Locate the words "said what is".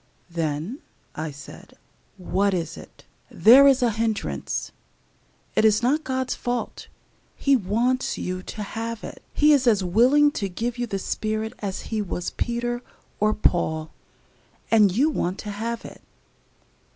1.29-2.75